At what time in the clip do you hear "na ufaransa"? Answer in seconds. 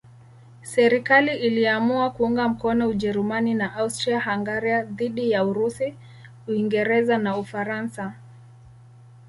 7.17-8.13